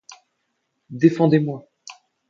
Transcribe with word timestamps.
Défendez-moi! 0.89 1.69